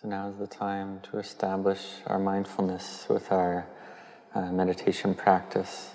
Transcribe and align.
So 0.00 0.08
now 0.08 0.30
is 0.30 0.38
the 0.38 0.46
time 0.46 1.00
to 1.10 1.18
establish 1.18 1.80
our 2.06 2.18
mindfulness 2.18 3.04
with 3.10 3.30
our 3.30 3.66
uh, 4.34 4.50
meditation 4.50 5.14
practice. 5.14 5.90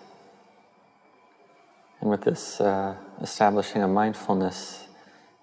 And 1.99 2.11
with 2.11 2.21
this 2.21 2.61
uh, 2.61 2.95
establishing 3.21 3.81
of 3.81 3.89
mindfulness 3.89 4.86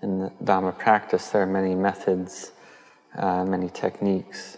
in 0.03 0.21
the 0.21 0.33
Dhamma 0.45 0.79
practice, 0.79 1.31
there 1.31 1.43
are 1.43 1.47
many 1.47 1.75
methods, 1.75 2.53
uh, 3.19 3.45
many 3.45 3.69
techniques. 3.71 4.57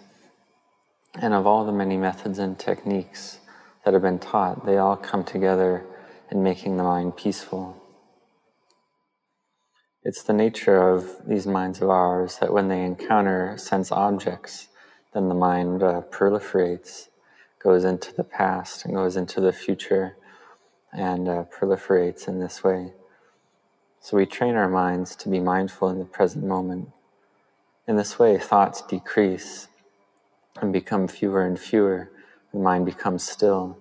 And 1.14 1.32
of 1.32 1.46
all 1.46 1.64
the 1.64 1.72
many 1.72 1.96
methods 1.96 2.38
and 2.38 2.58
techniques 2.58 3.38
that 3.86 3.94
have 3.94 4.02
been 4.02 4.18
taught, 4.18 4.66
they 4.66 4.76
all 4.76 4.96
come 4.96 5.24
together 5.24 5.86
in 6.30 6.42
making 6.42 6.76
the 6.76 6.82
mind 6.82 7.16
peaceful. 7.16 7.82
It's 10.08 10.22
the 10.22 10.32
nature 10.32 10.88
of 10.88 11.16
these 11.26 11.48
minds 11.48 11.82
of 11.82 11.90
ours 11.90 12.38
that 12.38 12.52
when 12.52 12.68
they 12.68 12.84
encounter 12.84 13.58
sense 13.58 13.90
objects, 13.90 14.68
then 15.12 15.28
the 15.28 15.34
mind 15.34 15.82
uh, 15.82 16.02
proliferates, 16.12 17.08
goes 17.58 17.82
into 17.82 18.14
the 18.14 18.22
past 18.22 18.84
and 18.84 18.94
goes 18.94 19.16
into 19.16 19.40
the 19.40 19.52
future, 19.52 20.16
and 20.92 21.28
uh, 21.28 21.44
proliferates 21.52 22.28
in 22.28 22.38
this 22.38 22.62
way. 22.62 22.92
So 24.00 24.16
we 24.16 24.26
train 24.26 24.54
our 24.54 24.68
minds 24.68 25.16
to 25.16 25.28
be 25.28 25.40
mindful 25.40 25.88
in 25.88 25.98
the 25.98 26.04
present 26.04 26.44
moment. 26.44 26.92
In 27.88 27.96
this 27.96 28.16
way, 28.16 28.38
thoughts 28.38 28.82
decrease 28.82 29.66
and 30.60 30.72
become 30.72 31.08
fewer 31.08 31.44
and 31.44 31.58
fewer. 31.58 32.12
The 32.52 32.60
mind 32.60 32.86
becomes 32.86 33.28
still. 33.28 33.76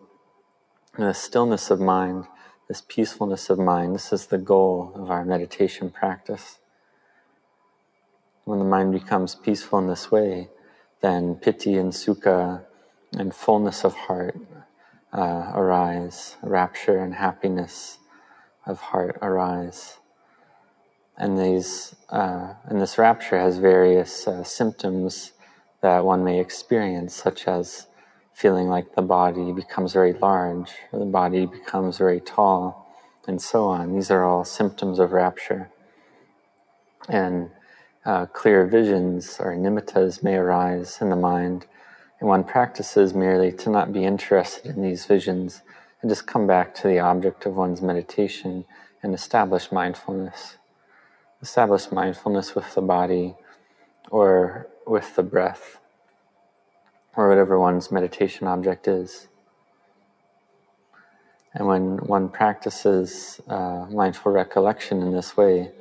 And 0.96 1.06
the 1.06 1.14
stillness 1.14 1.70
of 1.70 1.80
mind 1.80 2.26
this 2.68 2.84
peacefulness 2.88 3.50
of 3.50 3.60
mind. 3.60 3.96
This 3.96 4.12
is 4.12 4.28
the 4.28 4.38
goal 4.38 4.92
of 4.96 5.12
our 5.12 5.24
meditation 5.24 5.90
practice. 5.90 6.60
When 8.44 8.60
the 8.60 8.66
mind 8.66 8.92
becomes 8.92 9.36
peaceful 9.36 9.80
in 9.80 9.88
this 9.88 10.12
way, 10.12 10.50
then 11.02 11.36
piti 11.36 11.76
and 11.76 11.92
sukha 11.92 12.64
and 13.18 13.34
fullness 13.34 13.84
of 13.84 13.94
heart 13.94 14.38
uh, 15.14 15.52
arise, 15.54 16.38
rapture 16.42 16.98
and 16.98 17.16
happiness 17.16 18.00
of 18.66 18.80
heart 18.80 19.18
arise. 19.22 19.98
And 21.18 21.38
these, 21.38 21.96
uh, 22.10 22.56
and 22.66 22.82
this 22.82 22.98
rapture 22.98 23.40
has 23.40 23.58
various 23.58 24.28
uh, 24.28 24.44
symptoms 24.44 25.32
that 25.82 26.04
one 26.04 26.24
may 26.24 26.40
experience, 26.40 27.16
such 27.16 27.48
as 27.48 27.88
feeling 28.36 28.68
like 28.68 28.96
the 28.96 29.02
body 29.02 29.54
becomes 29.54 29.94
very 29.94 30.12
large, 30.12 30.70
or 30.92 31.00
the 31.00 31.06
body 31.06 31.46
becomes 31.46 31.98
very 31.98 32.20
tall, 32.20 32.94
and 33.26 33.42
so 33.42 33.64
on. 33.64 33.94
These 33.96 34.12
are 34.12 34.26
all 34.26 34.44
symptoms 34.44 35.00
of 35.00 35.14
rapture. 35.14 35.72
And 37.08 37.50
uh, 38.06 38.26
clear 38.26 38.68
visions 38.68 39.38
or 39.40 39.56
nimittas 39.56 40.22
may 40.22 40.36
arise 40.36 40.98
in 41.00 41.10
the 41.10 41.16
mind, 41.16 41.66
and 42.20 42.28
one 42.28 42.44
practices 42.44 43.14
merely 43.14 43.54
to 43.54 43.70
not 43.70 43.94
be 43.94 44.04
interested 44.04 44.76
in 44.76 44.82
these 44.82 45.06
visions 45.06 45.62
and 46.02 46.12
just 46.12 46.28
come 46.28 46.46
back 46.46 46.76
to 46.76 46.90
the 46.90 47.00
object 47.00 47.46
of 47.46 47.56
one's 47.56 47.82
meditation 47.82 48.66
and 49.02 49.14
establish 49.14 49.72
mindfulness. 49.72 50.58
Establish 51.42 51.90
mindfulness 51.90 52.54
with 52.54 52.76
the 52.76 52.82
body 52.82 53.36
or 54.12 54.68
with 54.86 55.16
the 55.16 55.24
breath 55.24 55.80
or 57.16 57.30
whatever 57.30 57.60
one's 57.60 57.92
meditation 57.92 58.48
object 58.48 58.88
is. 58.88 59.28
And 61.54 61.68
when 61.68 61.98
one 61.98 62.30
practices 62.30 63.40
uh, 63.48 63.86
mindful 63.90 64.32
recollection 64.32 65.02
in 65.02 65.14
this 65.14 65.38
way, 65.38 65.72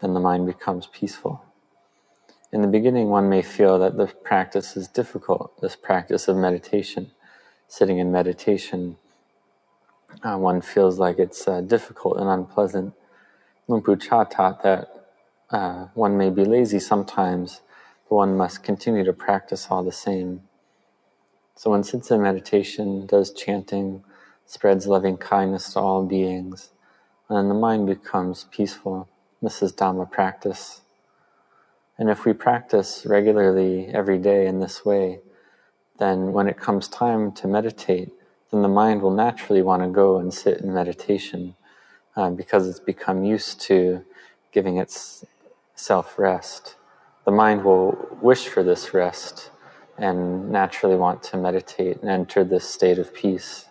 then 0.00 0.14
the 0.14 0.20
mind 0.20 0.46
becomes 0.46 0.86
peaceful. 0.86 1.44
In 2.52 2.60
the 2.60 2.68
beginning, 2.68 3.08
one 3.08 3.28
may 3.28 3.42
feel 3.42 3.78
that 3.80 3.96
the 3.96 4.06
practice 4.06 4.76
is 4.76 4.86
difficult, 4.86 5.60
this 5.60 5.74
practice 5.74 6.28
of 6.28 6.36
meditation, 6.36 7.10
sitting 7.66 7.98
in 7.98 8.12
meditation. 8.12 8.96
Uh, 10.22 10.36
one 10.36 10.60
feels 10.60 10.98
like 10.98 11.18
it's 11.18 11.48
uh, 11.48 11.62
difficult 11.62 12.18
and 12.18 12.28
unpleasant. 12.28 12.94
Luang 13.66 13.82
Pu 13.82 13.96
Cha 13.96 14.24
taught 14.24 14.62
that 14.62 14.88
uh, 15.50 15.86
one 15.94 16.16
may 16.18 16.30
be 16.30 16.44
lazy 16.44 16.78
sometimes, 16.78 17.62
but 18.08 18.16
one 18.16 18.36
must 18.36 18.62
continue 18.62 19.02
to 19.02 19.12
practice 19.12 19.68
all 19.70 19.82
the 19.82 19.92
same. 19.92 20.42
So 21.54 21.70
one 21.70 21.84
sits 21.84 22.10
in 22.10 22.22
meditation, 22.22 23.06
does 23.06 23.32
chanting, 23.32 24.02
spreads 24.46 24.86
loving 24.86 25.16
kindness 25.16 25.72
to 25.74 25.80
all 25.80 26.04
beings, 26.04 26.70
and 27.28 27.50
the 27.50 27.54
mind 27.54 27.86
becomes 27.86 28.46
peaceful. 28.50 29.08
This 29.40 29.62
is 29.62 29.72
Dhamma 29.72 30.10
practice. 30.10 30.80
And 31.98 32.10
if 32.10 32.24
we 32.24 32.32
practice 32.32 33.06
regularly 33.06 33.86
every 33.86 34.18
day 34.18 34.46
in 34.46 34.60
this 34.60 34.84
way, 34.84 35.20
then 35.98 36.32
when 36.32 36.48
it 36.48 36.56
comes 36.56 36.88
time 36.88 37.32
to 37.32 37.46
meditate, 37.46 38.10
then 38.50 38.62
the 38.62 38.68
mind 38.68 39.02
will 39.02 39.14
naturally 39.14 39.62
want 39.62 39.82
to 39.82 39.88
go 39.88 40.18
and 40.18 40.34
sit 40.34 40.58
in 40.58 40.74
meditation 40.74 41.54
uh, 42.16 42.30
because 42.30 42.66
it's 42.66 42.80
become 42.80 43.24
used 43.24 43.60
to 43.62 44.04
giving 44.52 44.78
itself 44.78 46.18
rest. 46.18 46.76
The 47.24 47.30
mind 47.30 47.64
will 47.64 48.18
wish 48.20 48.48
for 48.48 48.62
this 48.64 48.92
rest 48.92 49.51
and 49.98 50.50
naturally 50.50 50.96
want 50.96 51.22
to 51.24 51.36
meditate 51.36 52.00
and 52.00 52.10
enter 52.10 52.44
this 52.44 52.68
state 52.68 52.98
of 52.98 53.14
peace. 53.14 53.66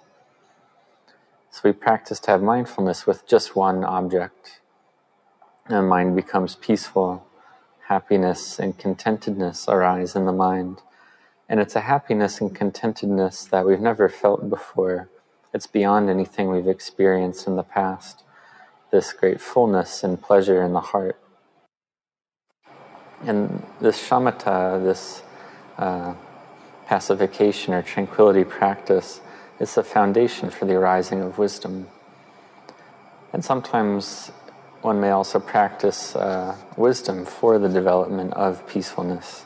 So 1.49 1.61
we 1.65 1.73
practice 1.73 2.19
to 2.21 2.31
have 2.31 2.41
mindfulness 2.41 3.05
with 3.05 3.27
just 3.27 3.55
one 3.55 3.83
object. 3.83 4.61
And 5.67 5.89
mind 5.89 6.15
becomes 6.15 6.55
peaceful. 6.55 7.27
Happiness 7.87 8.59
and 8.59 8.77
contentedness 8.77 9.67
arise 9.67 10.15
in 10.15 10.25
the 10.25 10.31
mind. 10.31 10.81
And 11.49 11.59
it's 11.59 11.75
a 11.75 11.81
happiness 11.81 12.39
and 12.39 12.55
contentedness 12.55 13.49
that 13.49 13.65
we've 13.65 13.81
never 13.81 14.07
felt 14.07 14.49
before. 14.49 15.09
It's 15.53 15.67
beyond 15.67 16.09
anything 16.09 16.49
we've 16.49 16.67
experienced 16.67 17.47
in 17.47 17.57
the 17.57 17.63
past. 17.63 18.23
This 18.91 19.11
great 19.11 19.41
fullness 19.41 20.03
and 20.03 20.21
pleasure 20.21 20.63
in 20.63 20.71
the 20.71 20.79
heart. 20.79 21.19
And 23.23 23.63
this 23.81 24.01
shamatha, 24.01 24.81
this 24.81 25.23
uh, 25.81 26.13
pacification 26.85 27.73
or 27.73 27.81
tranquility 27.81 28.43
practice 28.43 29.21
is 29.59 29.75
the 29.75 29.83
foundation 29.83 30.49
for 30.49 30.65
the 30.65 30.75
arising 30.75 31.21
of 31.21 31.37
wisdom. 31.37 31.87
And 33.33 33.43
sometimes 33.43 34.31
one 34.81 34.99
may 34.99 35.09
also 35.09 35.39
practice 35.39 36.15
uh, 36.15 36.55
wisdom 36.77 37.25
for 37.25 37.59
the 37.59 37.69
development 37.69 38.33
of 38.33 38.67
peacefulness. 38.67 39.45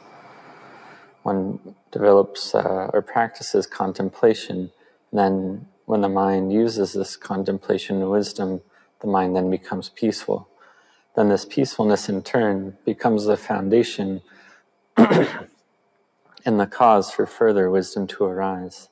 One 1.23 1.75
develops 1.91 2.53
uh, 2.53 2.89
or 2.93 3.01
practices 3.01 3.67
contemplation, 3.67 4.71
then 5.11 5.67
when 5.85 6.01
the 6.01 6.09
mind 6.09 6.51
uses 6.51 6.93
this 6.93 7.15
contemplation 7.15 8.01
and 8.01 8.09
wisdom, 8.09 8.61
the 9.01 9.07
mind 9.07 9.35
then 9.35 9.49
becomes 9.49 9.89
peaceful. 9.89 10.47
Then 11.15 11.29
this 11.29 11.45
peacefulness 11.45 12.09
in 12.09 12.23
turn 12.23 12.77
becomes 12.85 13.25
the 13.25 13.37
foundation 13.37 14.21
and 16.45 16.59
the 16.59 16.67
cause 16.67 17.11
for 17.11 17.25
further 17.25 17.69
wisdom 17.69 18.07
to 18.07 18.25
arise. 18.25 18.89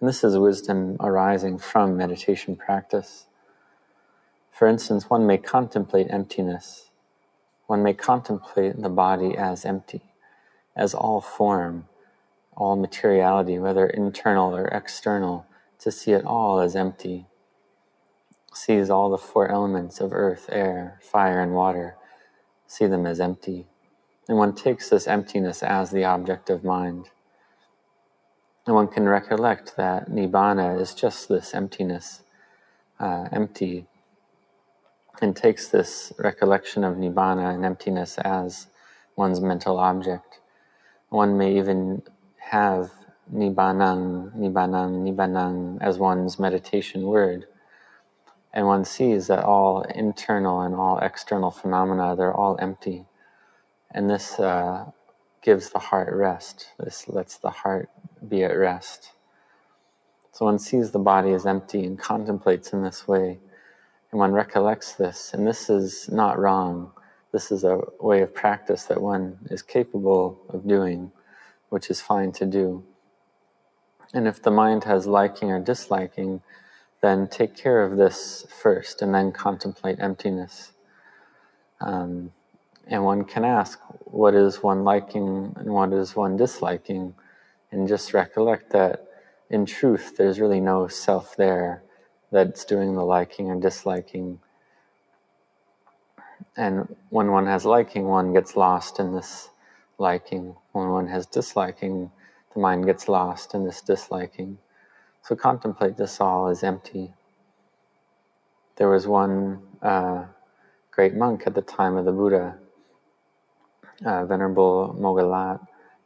And 0.00 0.08
this 0.08 0.24
is 0.24 0.38
wisdom 0.38 0.96
arising 1.00 1.58
from 1.58 1.96
meditation 1.96 2.56
practice. 2.56 3.26
For 4.52 4.68
instance, 4.68 5.10
one 5.10 5.26
may 5.26 5.38
contemplate 5.38 6.08
emptiness. 6.10 6.90
One 7.66 7.82
may 7.82 7.94
contemplate 7.94 8.80
the 8.80 8.88
body 8.88 9.36
as 9.36 9.64
empty, 9.64 10.02
as 10.76 10.94
all 10.94 11.20
form, 11.20 11.86
all 12.56 12.76
materiality, 12.76 13.58
whether 13.58 13.86
internal 13.86 14.56
or 14.56 14.66
external, 14.68 15.46
to 15.80 15.92
see 15.92 16.12
it 16.12 16.24
all 16.24 16.60
as 16.60 16.76
empty. 16.76 17.26
Sees 18.54 18.90
all 18.90 19.10
the 19.10 19.18
four 19.18 19.50
elements 19.50 20.00
of 20.00 20.12
earth, 20.12 20.48
air, 20.50 20.98
fire, 21.02 21.40
and 21.40 21.54
water, 21.54 21.96
see 22.66 22.86
them 22.86 23.06
as 23.06 23.20
empty. 23.20 23.66
And 24.28 24.38
one 24.38 24.54
takes 24.54 24.88
this 24.90 25.06
emptiness 25.06 25.62
as 25.62 25.90
the 25.90 26.04
object 26.04 26.50
of 26.50 26.64
mind. 26.64 27.10
And 28.66 28.74
one 28.74 28.88
can 28.88 29.08
recollect 29.08 29.76
that 29.76 30.10
Nibbana 30.10 30.80
is 30.80 30.94
just 30.94 31.28
this 31.28 31.54
emptiness, 31.54 32.22
uh, 32.98 33.28
empty, 33.30 33.86
and 35.22 35.36
takes 35.36 35.68
this 35.68 36.12
recollection 36.18 36.82
of 36.82 36.96
Nibbana 36.96 37.54
and 37.54 37.64
emptiness 37.64 38.18
as 38.18 38.66
one's 39.14 39.40
mental 39.40 39.78
object. 39.78 40.40
One 41.08 41.38
may 41.38 41.56
even 41.56 42.02
have 42.50 42.90
Nibbanang, 43.32 44.36
Nibbanang, 44.36 45.02
Nibbanang 45.02 45.78
as 45.80 45.98
one's 45.98 46.38
meditation 46.38 47.02
word. 47.02 47.46
And 48.52 48.66
one 48.66 48.84
sees 48.84 49.26
that 49.28 49.44
all 49.44 49.82
internal 49.82 50.60
and 50.60 50.74
all 50.74 50.98
external 50.98 51.50
phenomena, 51.50 52.16
they're 52.16 52.34
all 52.34 52.56
empty. 52.60 53.06
And 53.90 54.10
this 54.10 54.38
uh, 54.38 54.90
gives 55.42 55.70
the 55.70 55.78
heart 55.78 56.12
rest. 56.14 56.68
This 56.78 57.08
lets 57.08 57.38
the 57.38 57.50
heart 57.50 57.88
be 58.28 58.44
at 58.44 58.56
rest. 58.56 59.12
So 60.32 60.44
one 60.44 60.58
sees 60.58 60.90
the 60.90 60.98
body 60.98 61.32
as 61.32 61.46
empty 61.46 61.84
and 61.84 61.98
contemplates 61.98 62.72
in 62.72 62.82
this 62.82 63.08
way. 63.08 63.38
And 64.10 64.18
one 64.18 64.32
recollects 64.32 64.92
this. 64.92 65.32
And 65.32 65.46
this 65.46 65.70
is 65.70 66.08
not 66.08 66.38
wrong. 66.38 66.92
this 67.32 67.50
is 67.50 67.64
a 67.64 67.80
way 68.00 68.22
of 68.22 68.34
practice 68.34 68.84
that 68.84 69.00
one 69.00 69.38
is 69.50 69.62
capable 69.62 70.40
of 70.48 70.66
doing, 70.66 71.12
which 71.68 71.90
is 71.90 72.00
fine 72.00 72.32
to 72.32 72.46
do. 72.46 72.84
And 74.12 74.26
if 74.26 74.42
the 74.42 74.50
mind 74.50 74.84
has 74.84 75.06
liking 75.06 75.50
or 75.50 75.60
disliking, 75.60 76.42
then 77.02 77.28
take 77.28 77.56
care 77.56 77.82
of 77.82 77.96
this 77.96 78.46
first 78.62 79.02
and 79.02 79.14
then 79.14 79.32
contemplate 79.32 79.98
emptiness. 80.00 80.72
Um, 81.80 82.32
and 82.86 83.04
one 83.04 83.24
can 83.24 83.44
ask, 83.44 83.80
what 84.04 84.34
is 84.34 84.62
one 84.62 84.84
liking 84.84 85.54
and 85.56 85.70
what 85.72 85.92
is 85.92 86.14
one 86.14 86.36
disliking? 86.36 87.14
And 87.72 87.88
just 87.88 88.14
recollect 88.14 88.70
that 88.70 89.06
in 89.50 89.66
truth, 89.66 90.16
there's 90.16 90.40
really 90.40 90.60
no 90.60 90.86
self 90.86 91.36
there 91.36 91.82
that's 92.30 92.64
doing 92.64 92.94
the 92.94 93.04
liking 93.04 93.50
or 93.50 93.60
disliking. 93.60 94.40
And 96.56 96.96
when 97.10 97.30
one 97.30 97.46
has 97.46 97.64
liking, 97.64 98.06
one 98.06 98.32
gets 98.32 98.56
lost 98.56 98.98
in 99.00 99.12
this 99.12 99.50
liking. 99.98 100.56
When 100.72 100.88
one 100.88 101.08
has 101.08 101.26
disliking, 101.26 102.10
the 102.54 102.60
mind 102.60 102.86
gets 102.86 103.08
lost 103.08 103.54
in 103.54 103.64
this 103.64 103.80
disliking. 103.80 104.58
So 105.22 105.34
contemplate 105.34 105.96
this 105.96 106.20
all 106.20 106.48
as 106.48 106.62
empty. 106.62 107.14
There 108.76 108.88
was 108.88 109.06
one 109.06 109.62
uh, 109.82 110.26
great 110.90 111.14
monk 111.14 111.44
at 111.46 111.54
the 111.54 111.62
time 111.62 111.96
of 111.96 112.04
the 112.04 112.12
Buddha, 112.12 112.58
uh, 114.04 114.24
Venerable 114.24 114.96
Moggalat, 114.98 115.60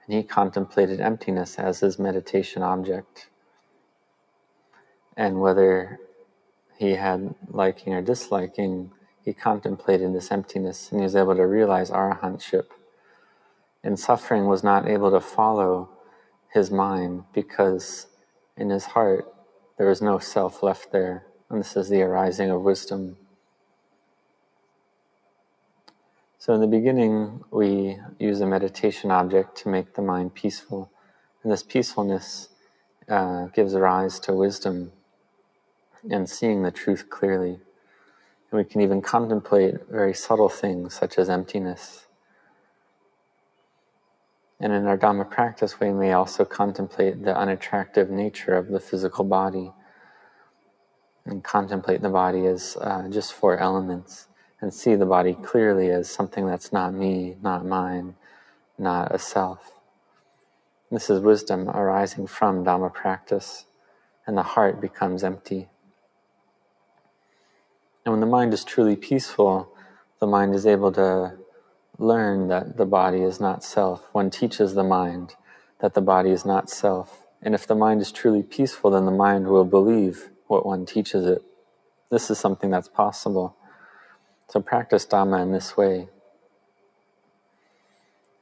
and 0.07 0.17
he 0.17 0.23
contemplated 0.23 1.01
emptiness 1.01 1.59
as 1.59 1.81
his 1.81 1.99
meditation 1.99 2.63
object. 2.63 3.29
And 5.17 5.41
whether 5.41 5.99
he 6.79 6.93
had 6.93 7.35
liking 7.49 7.93
or 7.95 8.03
disliking, 8.03 8.91
he 9.23 9.35
contemplated 9.35 10.15
this 10.15 10.33
emptiness 10.33 10.91
and 10.91 11.01
he 11.01 11.05
was 11.05 11.15
able 11.15 11.37
to 11.37 11.47
realize 11.47 11.91
arahantship. 11.91 12.67
And 13.85 13.99
suffering 13.99 14.47
was 14.47 14.65
not 14.65 14.89
able 14.89 15.11
to 15.11 15.21
follow 15.21 15.91
his 16.53 16.71
mind 16.71 17.25
because 17.33 18.07
in 18.57 18.71
his 18.71 18.87
heart 18.87 19.33
there 19.79 19.89
was 19.89 20.03
no 20.03 20.19
self 20.19 20.63
left 20.63 20.93
there. 20.93 21.27
And 21.51 21.61
this 21.61 21.77
is 21.77 21.89
the 21.89 22.03
arising 22.03 22.51
of 22.51 22.63
wisdom. 22.63 23.17
So, 26.41 26.55
in 26.55 26.63
the 26.63 26.67
beginning, 26.67 27.45
we 27.51 27.99
use 28.19 28.41
a 28.41 28.47
meditation 28.47 29.11
object 29.11 29.59
to 29.59 29.69
make 29.69 29.93
the 29.93 30.01
mind 30.01 30.35
peaceful. 30.35 30.91
And 31.43 31.53
this 31.53 31.63
peacefulness 31.63 32.49
uh, 33.11 33.49
gives 33.49 33.75
rise 33.75 34.19
to 34.21 34.33
wisdom 34.33 34.93
and 36.11 36.31
seeing 36.31 36.63
the 36.63 36.71
truth 36.71 37.11
clearly. 37.11 37.61
And 38.51 38.59
we 38.59 38.65
can 38.65 38.81
even 38.81 39.03
contemplate 39.03 39.87
very 39.91 40.15
subtle 40.15 40.49
things 40.49 40.95
such 40.95 41.19
as 41.19 41.29
emptiness. 41.29 42.07
And 44.59 44.73
in 44.73 44.87
our 44.87 44.97
Dhamma 44.97 45.31
practice, 45.31 45.79
we 45.79 45.91
may 45.91 46.15
also 46.15 46.47
contemplate 46.47 47.23
the 47.23 47.37
unattractive 47.37 48.09
nature 48.09 48.57
of 48.57 48.69
the 48.69 48.81
physical 48.81 49.25
body 49.25 49.73
and 51.27 51.45
contemplate 51.45 52.01
the 52.01 52.09
body 52.09 52.47
as 52.47 52.79
uh, 52.81 53.09
just 53.11 53.35
four 53.35 53.59
elements 53.59 54.29
and 54.61 54.73
see 54.75 54.95
the 54.95 55.07
body 55.07 55.35
clearly 55.35 55.91
as 55.91 56.11
something 56.11 56.47
that's 56.47 56.73
not 56.73 56.95
me, 56.95 57.37
not 57.43 57.65
mine, 57.65 58.15
not 58.79 59.15
a 59.15 59.19
self. 59.19 59.73
This 60.91 61.09
is 61.09 61.21
wisdom 61.21 61.69
arising 61.69 62.27
from 62.27 62.65
Dhamma 62.65 62.93
practice, 62.93 63.67
and 64.27 64.37
the 64.37 64.43
heart 64.43 64.81
becomes 64.81 65.23
empty. 65.23 65.69
And 68.05 68.13
when 68.13 68.21
the 68.21 68.27
mind 68.27 68.53
is 68.53 68.65
truly 68.65 68.97
peaceful, 68.97 69.73
the 70.19 70.27
mind 70.27 70.55
is 70.55 70.67
able 70.67 70.93
to 70.93 71.35
learn 71.99 72.49
that 72.49 72.77
the 72.77 72.87
body 72.87 73.23
is 73.23 73.41
not 73.41 73.63
self. 73.63 74.09
One 74.13 74.31
teaches 74.31 74.75
the 74.75 74.83
mind 74.83 75.37
that 75.81 75.95
the 75.95 76.01
body 76.01 76.31
is 76.31 76.45
not 76.45 76.71
self. 76.71 77.23
And 77.43 77.55
if 77.55 77.67
the 77.67 77.75
mind 77.75 78.01
is 78.01 78.13
truly 78.13 78.43
peaceful, 78.43 78.91
then 78.91 79.05
the 79.05 79.13
mind 79.13 79.49
will 79.49 79.65
believe 79.65 80.31
what 80.47 80.67
one 80.67 80.87
teaches 80.87 81.25
it. 81.27 81.43
This 82.11 82.31
is 82.31 82.39
something 82.39 82.71
that's 82.71 82.89
possible. 82.89 83.57
So 84.51 84.61
practice 84.61 85.07
Dhamma 85.07 85.41
in 85.43 85.53
this 85.53 85.77
way. 85.77 86.09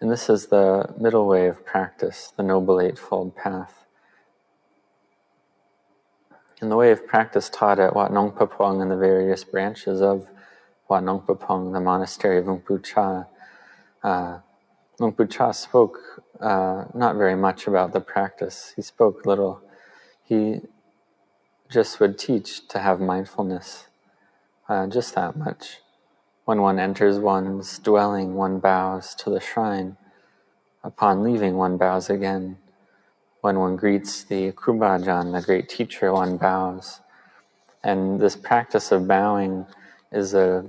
And 0.00 0.10
this 0.10 0.30
is 0.30 0.46
the 0.46 0.94
middle 0.98 1.26
way 1.26 1.48
of 1.48 1.66
practice, 1.66 2.32
the 2.34 2.42
Noble 2.42 2.80
Eightfold 2.80 3.36
Path. 3.36 3.84
In 6.62 6.70
the 6.70 6.76
way 6.76 6.92
of 6.92 7.06
practice 7.06 7.50
taught 7.50 7.78
at 7.78 7.94
Wat 7.94 8.10
Nong 8.10 8.32
Pah 8.32 8.46
Pong 8.46 8.80
and 8.80 8.90
the 8.90 8.96
various 8.96 9.44
branches 9.44 10.00
of 10.00 10.28
Wat 10.88 11.04
Nong 11.04 11.20
Pah 11.26 11.34
Pong, 11.34 11.72
the 11.72 11.80
monastery 11.80 12.38
of 12.38 12.46
Luang 12.46 12.60
Pu 12.60 12.80
Cha, 12.80 13.26
uh, 14.02 14.38
Luang 14.98 15.28
Cha 15.28 15.50
spoke 15.50 15.98
uh, 16.40 16.86
not 16.94 17.16
very 17.16 17.36
much 17.36 17.66
about 17.66 17.92
the 17.92 18.00
practice. 18.00 18.72
He 18.76 18.80
spoke 18.80 19.26
little. 19.26 19.60
He 20.24 20.62
just 21.70 22.00
would 22.00 22.18
teach 22.18 22.66
to 22.68 22.78
have 22.78 22.98
mindfulness, 22.98 23.88
uh, 24.70 24.86
just 24.86 25.14
that 25.14 25.36
much. 25.36 25.80
When 26.48 26.62
one 26.62 26.78
enters 26.78 27.18
one's 27.18 27.78
dwelling, 27.78 28.34
one 28.34 28.58
bows 28.58 29.14
to 29.16 29.28
the 29.28 29.38
shrine. 29.38 29.98
Upon 30.82 31.22
leaving, 31.22 31.58
one 31.58 31.76
bows 31.76 32.08
again. 32.08 32.56
When 33.42 33.58
one 33.58 33.76
greets 33.76 34.24
the 34.24 34.52
Krubajan, 34.52 35.38
the 35.38 35.44
great 35.44 35.68
teacher, 35.68 36.10
one 36.10 36.38
bows. 36.38 37.02
And 37.84 38.18
this 38.18 38.34
practice 38.34 38.90
of 38.92 39.06
bowing 39.06 39.66
is 40.10 40.32
a 40.32 40.64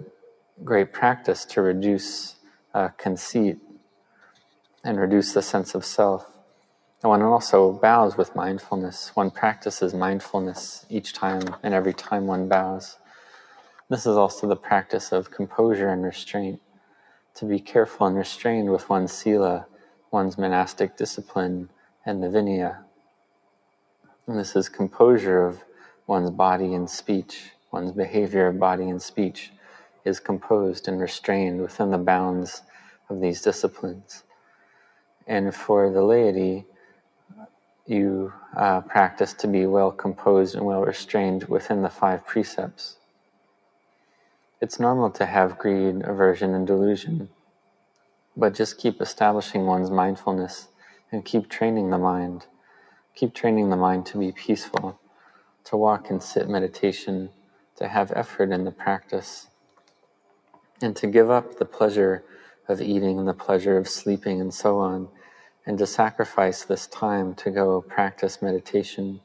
great 0.65 0.91
practice 0.91 1.45
to 1.45 1.61
reduce 1.61 2.35
uh, 2.73 2.89
conceit 2.97 3.57
and 4.83 4.99
reduce 4.99 5.31
the 5.31 5.41
sense 5.41 5.75
of 5.75 5.85
self. 5.85 6.25
And 7.01 7.09
one 7.09 7.21
also 7.21 7.71
bows 7.71 8.17
with 8.17 8.35
mindfulness. 8.35 9.11
One 9.15 9.31
practices 9.31 9.93
mindfulness 9.93 10.85
each 10.89 11.13
time 11.13 11.55
and 11.63 11.73
every 11.73 11.93
time 11.93 12.27
one 12.27 12.49
bows. 12.49 12.97
This 13.89 14.05
is 14.05 14.17
also 14.17 14.47
the 14.47 14.55
practice 14.55 15.11
of 15.11 15.31
composure 15.31 15.89
and 15.89 16.03
restraint. 16.03 16.61
To 17.35 17.45
be 17.45 17.59
careful 17.59 18.05
and 18.05 18.15
restrained 18.15 18.71
with 18.71 18.87
one's 18.87 19.11
sila, 19.11 19.65
one's 20.11 20.37
monastic 20.37 20.95
discipline, 20.95 21.69
and 22.05 22.21
the 22.21 22.27
vinaya. 22.27 22.83
And 24.27 24.37
this 24.37 24.55
is 24.55 24.69
composure 24.69 25.43
of 25.43 25.63
one's 26.05 26.29
body 26.29 26.75
and 26.75 26.87
speech, 26.87 27.51
one's 27.71 27.91
behavior 27.91 28.47
of 28.47 28.59
body 28.59 28.87
and 28.87 29.01
speech 29.01 29.51
is 30.05 30.19
composed 30.19 30.87
and 30.87 31.01
restrained 31.01 31.59
within 31.59 31.89
the 31.89 31.97
bounds 31.97 32.61
of 33.09 33.19
these 33.19 33.41
disciplines. 33.41 34.23
And 35.25 35.53
for 35.53 35.91
the 35.91 36.03
laity, 36.03 36.67
you 37.87 38.33
uh, 38.55 38.81
practice 38.81 39.33
to 39.33 39.47
be 39.47 39.65
well 39.65 39.91
composed 39.91 40.53
and 40.53 40.63
well 40.63 40.81
restrained 40.81 41.45
within 41.45 41.81
the 41.81 41.89
five 41.89 42.23
precepts. 42.27 42.98
It's 44.61 44.79
normal 44.79 45.09
to 45.11 45.25
have 45.25 45.57
greed, 45.57 46.01
aversion, 46.03 46.53
and 46.53 46.67
delusion, 46.67 47.29
but 48.35 48.53
just 48.53 48.77
keep 48.77 49.01
establishing 49.01 49.65
one's 49.65 49.89
mindfulness 49.89 50.67
and 51.11 51.23
keep 51.23 51.49
training 51.49 51.89
the 51.89 51.97
mind. 51.97 52.47
Keep 53.15 53.33
training 53.33 53.69
the 53.69 53.77
mind 53.77 54.05
to 54.07 54.17
be 54.17 54.33
peaceful, 54.33 54.99
to 55.63 55.77
walk 55.77 56.09
and 56.09 56.21
sit 56.21 56.49
meditation, 56.49 57.29
to 57.77 57.87
have 57.87 58.11
effort 58.11 58.51
in 58.51 58.65
the 58.65 58.71
practice 58.71 59.47
and 60.81 60.95
to 60.95 61.07
give 61.07 61.29
up 61.29 61.57
the 61.57 61.65
pleasure 61.65 62.23
of 62.67 62.81
eating 62.81 63.17
and 63.17 63.27
the 63.27 63.33
pleasure 63.33 63.77
of 63.77 63.87
sleeping 63.87 64.39
and 64.41 64.53
so 64.53 64.79
on, 64.79 65.07
and 65.65 65.77
to 65.77 65.85
sacrifice 65.85 66.63
this 66.63 66.87
time 66.87 67.33
to 67.35 67.49
go 67.49 67.81
practice 67.81 68.41
meditation. 68.41 69.21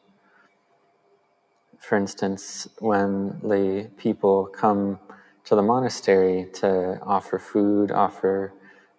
For 1.79 1.97
instance, 1.97 2.69
when 2.79 3.41
lay 3.43 3.89
people 3.97 4.47
come 4.47 4.99
to 5.45 5.55
the 5.55 5.63
monastery 5.63 6.49
to 6.55 6.99
offer 7.03 7.39
food, 7.39 7.91
offer 7.91 8.53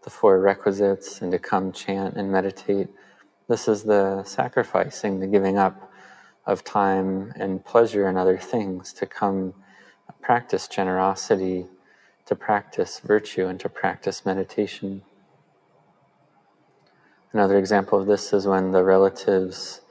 the 0.03 0.09
four 0.09 0.39
requisites, 0.39 1.21
and 1.21 1.31
to 1.31 1.39
come 1.39 1.71
chant 1.71 2.15
and 2.15 2.31
meditate, 2.31 2.89
this 3.47 3.67
is 3.67 3.83
the 3.83 4.23
sacrificing, 4.23 5.19
the 5.19 5.27
giving 5.27 5.57
up 5.57 5.91
of 6.45 6.63
time 6.63 7.33
and 7.35 7.65
pleasure 7.65 8.07
and 8.07 8.17
other 8.17 8.37
things 8.37 8.93
to 8.93 9.05
come 9.05 9.53
practice 10.21 10.67
generosity 10.67 11.67
to 12.25 12.35
practice 12.35 12.99
virtue 12.99 13.45
and 13.45 13.59
to 13.59 13.69
practice 13.69 14.25
meditation. 14.25 15.03
Another 17.31 17.59
example 17.59 17.99
of 17.99 18.07
this 18.07 18.33
is 18.33 18.47
when 18.47 18.71
the 18.71 18.83
relatives 18.83 19.81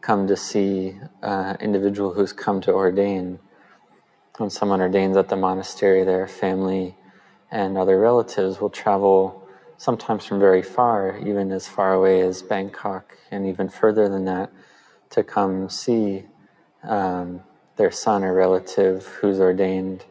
come 0.00 0.26
to 0.26 0.36
see 0.36 0.98
an 1.22 1.56
individual 1.60 2.14
who's 2.14 2.32
come 2.32 2.62
to 2.62 2.72
ordain. 2.72 3.38
When 4.36 4.50
someone 4.50 4.80
ordains 4.80 5.16
at 5.16 5.28
the 5.28 5.36
monastery, 5.36 6.02
their 6.02 6.26
family 6.26 6.96
and 7.52 7.78
other 7.78 8.00
relatives 8.00 8.60
will 8.60 8.70
travel 8.70 9.48
sometimes 9.76 10.24
from 10.24 10.40
very 10.40 10.62
far, 10.62 11.16
even 11.18 11.52
as 11.52 11.68
far 11.68 11.92
away 11.92 12.20
as 12.20 12.42
Bangkok, 12.42 13.16
and 13.30 13.46
even 13.46 13.68
further 13.68 14.08
than 14.08 14.24
that, 14.24 14.50
to 15.10 15.22
come 15.22 15.68
see 15.68 16.24
um, 16.82 17.42
their 17.76 17.92
son 17.92 18.24
or 18.24 18.34
relative 18.34 19.06
who's 19.06 19.38
ordained 19.38 20.04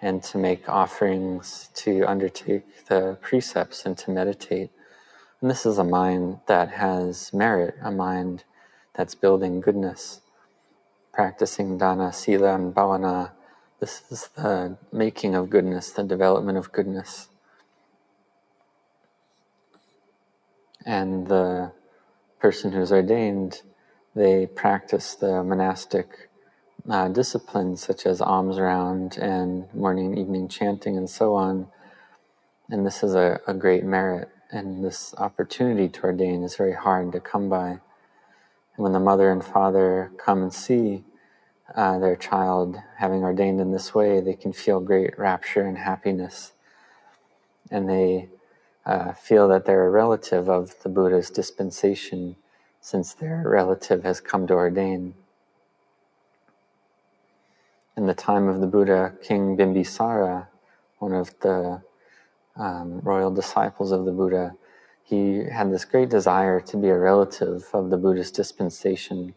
and 0.00 0.22
to 0.22 0.38
make 0.38 0.68
offerings, 0.68 1.70
to 1.74 2.04
undertake 2.04 2.86
the 2.86 3.18
precepts, 3.22 3.84
and 3.86 3.98
to 3.98 4.12
meditate. 4.12 4.70
And 5.40 5.50
this 5.50 5.66
is 5.66 5.78
a 5.78 5.84
mind 5.84 6.38
that 6.46 6.70
has 6.70 7.32
merit, 7.32 7.74
a 7.82 7.90
mind 7.90 8.44
that's 8.92 9.16
building 9.16 9.60
goodness, 9.60 10.20
practicing 11.12 11.76
dana, 11.76 12.12
sila, 12.12 12.54
and 12.54 12.72
bhavana. 12.72 13.32
This 13.84 14.02
is 14.10 14.28
the 14.28 14.78
making 14.92 15.34
of 15.34 15.50
goodness, 15.50 15.90
the 15.90 16.04
development 16.04 16.56
of 16.56 16.72
goodness. 16.72 17.28
And 20.86 21.26
the 21.26 21.72
person 22.40 22.72
who's 22.72 22.90
ordained, 22.90 23.60
they 24.14 24.46
practice 24.46 25.14
the 25.14 25.44
monastic 25.44 26.30
uh, 26.88 27.08
disciplines 27.08 27.82
such 27.82 28.06
as 28.06 28.22
alms 28.22 28.58
round 28.58 29.18
and 29.18 29.66
morning 29.74 30.06
and 30.06 30.18
evening 30.18 30.48
chanting 30.48 30.96
and 30.96 31.10
so 31.10 31.34
on. 31.34 31.66
And 32.70 32.86
this 32.86 33.02
is 33.02 33.14
a, 33.14 33.38
a 33.46 33.52
great 33.52 33.84
merit. 33.84 34.30
And 34.50 34.82
this 34.82 35.14
opportunity 35.18 35.90
to 35.90 36.04
ordain 36.04 36.42
is 36.42 36.56
very 36.56 36.72
hard 36.72 37.12
to 37.12 37.20
come 37.20 37.50
by. 37.50 37.68
And 37.68 37.80
when 38.78 38.92
the 38.92 38.98
mother 38.98 39.30
and 39.30 39.44
father 39.44 40.10
come 40.16 40.40
and 40.40 40.54
see 40.54 41.04
uh, 41.74 41.98
their 41.98 42.16
child 42.16 42.76
having 42.98 43.22
ordained 43.22 43.60
in 43.60 43.72
this 43.72 43.94
way, 43.94 44.20
they 44.20 44.34
can 44.34 44.52
feel 44.52 44.80
great 44.80 45.18
rapture 45.18 45.62
and 45.62 45.78
happiness. 45.78 46.52
And 47.70 47.88
they 47.88 48.28
uh, 48.84 49.12
feel 49.12 49.48
that 49.48 49.64
they're 49.64 49.86
a 49.86 49.90
relative 49.90 50.48
of 50.48 50.74
the 50.82 50.88
Buddha's 50.88 51.30
dispensation 51.30 52.36
since 52.80 53.14
their 53.14 53.42
relative 53.46 54.04
has 54.04 54.20
come 54.20 54.46
to 54.46 54.54
ordain. 54.54 55.14
In 57.96 58.06
the 58.06 58.14
time 58.14 58.48
of 58.48 58.60
the 58.60 58.66
Buddha, 58.66 59.14
King 59.22 59.56
Bimbisara, 59.56 60.48
one 60.98 61.14
of 61.14 61.38
the 61.40 61.80
um, 62.56 63.00
royal 63.00 63.30
disciples 63.30 63.90
of 63.90 64.04
the 64.04 64.12
Buddha, 64.12 64.54
he 65.02 65.44
had 65.44 65.72
this 65.72 65.84
great 65.84 66.08
desire 66.08 66.60
to 66.60 66.76
be 66.76 66.88
a 66.88 66.98
relative 66.98 67.68
of 67.72 67.90
the 67.90 67.96
Buddhist 67.96 68.34
dispensation, 68.34 69.34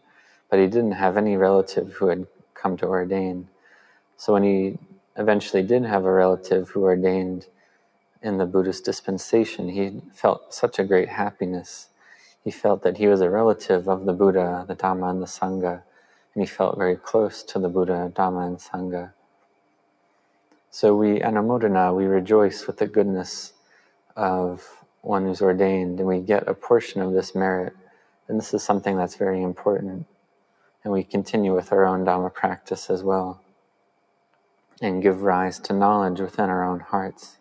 but 0.50 0.58
he 0.58 0.66
didn't 0.66 0.92
have 0.92 1.16
any 1.16 1.36
relative 1.36 1.94
who 1.94 2.08
had 2.08 2.26
come 2.54 2.76
to 2.78 2.86
ordain. 2.86 3.48
So 4.16 4.32
when 4.32 4.42
he 4.42 4.78
eventually 5.16 5.62
did 5.62 5.84
have 5.84 6.04
a 6.04 6.12
relative 6.12 6.70
who 6.70 6.82
ordained 6.82 7.46
in 8.22 8.38
the 8.38 8.46
Buddhist 8.46 8.84
dispensation, 8.84 9.68
he 9.68 10.00
felt 10.12 10.54
such 10.54 10.78
a 10.78 10.84
great 10.84 11.08
happiness. 11.08 11.88
He 12.42 12.50
felt 12.50 12.82
that 12.82 12.96
he 12.96 13.06
was 13.06 13.20
a 13.20 13.30
relative 13.30 13.88
of 13.88 14.06
the 14.06 14.12
Buddha, 14.12 14.64
the 14.66 14.74
Dhamma, 14.74 15.10
and 15.10 15.22
the 15.22 15.26
Sangha, 15.26 15.82
and 16.34 16.42
he 16.42 16.46
felt 16.46 16.78
very 16.78 16.96
close 16.96 17.42
to 17.44 17.58
the 17.58 17.68
Buddha, 17.68 18.12
Dhamma, 18.14 18.46
and 18.46 18.58
Sangha. 18.58 19.12
So 20.70 20.94
we 20.94 21.20
anumodana, 21.20 21.94
we 21.96 22.04
rejoice 22.06 22.66
with 22.66 22.78
the 22.78 22.86
goodness 22.86 23.52
of 24.16 24.84
one 25.02 25.24
who's 25.24 25.40
ordained, 25.40 25.98
and 25.98 26.08
we 26.08 26.20
get 26.20 26.46
a 26.48 26.54
portion 26.54 27.00
of 27.00 27.12
this 27.12 27.34
merit. 27.34 27.74
And 28.28 28.38
this 28.38 28.52
is 28.52 28.62
something 28.62 28.96
that's 28.96 29.16
very 29.16 29.42
important. 29.42 30.06
And 30.88 30.94
we 30.94 31.04
continue 31.04 31.54
with 31.54 31.70
our 31.70 31.84
own 31.84 32.06
Dhamma 32.06 32.32
practice 32.32 32.88
as 32.88 33.02
well, 33.02 33.42
and 34.80 35.02
give 35.02 35.20
rise 35.20 35.58
to 35.58 35.74
knowledge 35.74 36.18
within 36.18 36.48
our 36.48 36.64
own 36.64 36.80
hearts. 36.80 37.36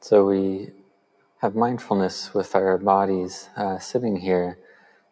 So 0.00 0.24
we 0.24 0.70
have 1.42 1.54
mindfulness 1.54 2.32
with 2.32 2.54
our 2.54 2.78
bodies 2.78 3.50
uh, 3.58 3.78
sitting 3.78 4.16
here, 4.16 4.56